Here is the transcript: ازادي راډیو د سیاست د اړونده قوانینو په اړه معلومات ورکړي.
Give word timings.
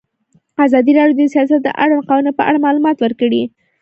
ازادي 0.65 0.91
راډیو 0.97 1.17
د 1.19 1.31
سیاست 1.35 1.59
د 1.63 1.67
اړونده 1.81 2.05
قوانینو 2.07 2.37
په 2.37 2.43
اړه 2.49 2.63
معلومات 2.65 2.97
ورکړي. 3.01 3.41